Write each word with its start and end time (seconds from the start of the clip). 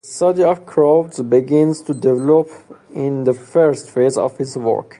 The 0.03 0.07
study 0.09 0.41
of 0.43 0.65
crowds 0.65 1.21
begins 1.21 1.81
to 1.83 1.93
develop 1.93 2.49
in 2.95 3.23
this 3.23 3.37
first 3.37 3.91
phase 3.91 4.17
of 4.17 4.35
his 4.37 4.57
work. 4.57 4.87